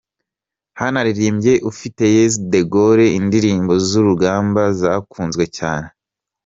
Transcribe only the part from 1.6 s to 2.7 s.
Ufiteyezu De